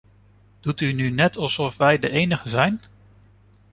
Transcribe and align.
Doet 0.59 0.81
u 0.85 0.89
nu 0.93 1.09
niet 1.09 1.37
alsof 1.37 1.77
wij 1.77 1.99
de 1.99 2.09
enigen 2.09 2.49
zijn! 2.49 2.79